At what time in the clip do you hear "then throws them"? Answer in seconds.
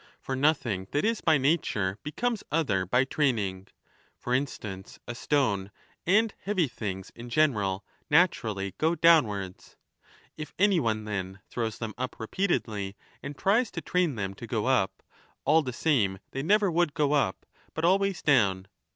11.05-11.93